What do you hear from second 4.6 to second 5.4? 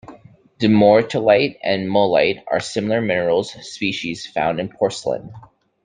porcelain.